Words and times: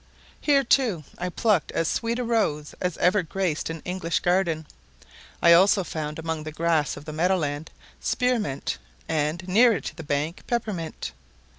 Here, 0.39 0.63
too, 0.63 1.03
I 1.19 1.29
plucked 1.29 1.71
as 1.73 1.87
sweet 1.87 2.17
a 2.17 2.23
rose 2.23 2.73
as 2.81 2.97
ever 2.97 3.21
graced 3.21 3.69
an 3.69 3.83
English 3.85 4.21
garden. 4.21 4.65
I 5.43 5.53
also 5.53 5.83
found, 5.83 6.17
among 6.17 6.41
the 6.41 6.51
grass 6.51 6.97
of 6.97 7.05
the 7.05 7.13
meadow 7.13 7.37
land, 7.37 7.69
spearmint, 7.99 8.79
and, 9.07 9.47
nearer 9.47 9.79
to 9.79 9.95
the 9.95 10.01
bank, 10.03 10.41
peppermint. 10.47 11.11